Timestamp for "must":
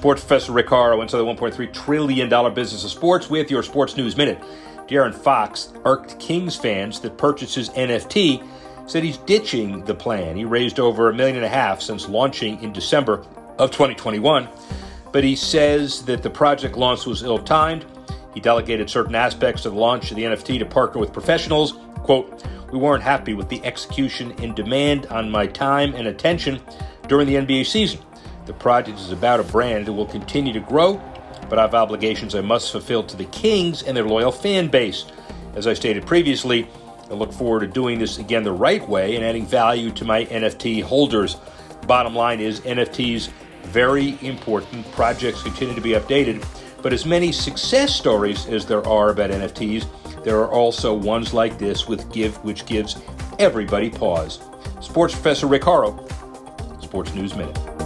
32.40-32.72